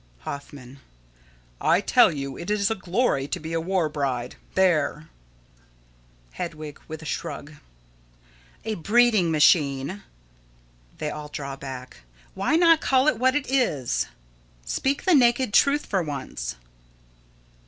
Hoffman: 0.21 0.79
I 1.61 1.79
tell 1.79 2.11
you 2.11 2.35
it 2.35 2.49
is 2.49 2.71
a 2.71 2.73
glory 2.73 3.27
to 3.27 3.39
be 3.39 3.53
a 3.53 3.61
war 3.61 3.87
bride. 3.87 4.35
There! 4.55 5.09
Hedwig: 6.31 6.79
[With 6.87 7.03
a 7.03 7.05
shrug.] 7.05 7.53
A 8.65 8.73
breeding 8.73 9.29
machine! 9.29 10.01
[They 10.97 11.11
all 11.11 11.27
draw 11.29 11.55
back.] 11.55 11.97
Why 12.33 12.55
not 12.55 12.81
call 12.81 13.07
it 13.07 13.19
what 13.19 13.35
it 13.35 13.45
is? 13.51 14.07
Speak 14.65 15.03
the 15.05 15.13
naked 15.13 15.53
truth 15.53 15.85
for 15.85 16.01
once. 16.01 16.55